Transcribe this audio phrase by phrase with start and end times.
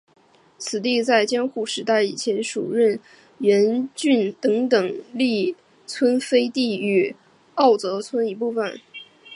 [0.57, 2.97] 此地在江户时代以前属荏
[3.37, 7.15] 原郡等等力村飞地与
[7.53, 8.81] 奥泽村一部分。